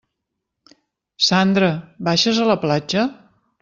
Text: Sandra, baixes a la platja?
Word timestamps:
Sandra, 1.27 1.71
baixes 2.11 2.43
a 2.47 2.53
la 2.53 2.61
platja? 2.67 3.09